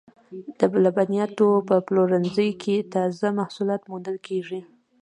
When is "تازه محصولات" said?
2.93-3.81